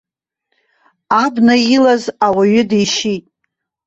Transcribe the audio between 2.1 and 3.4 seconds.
ауаҩы дишьит.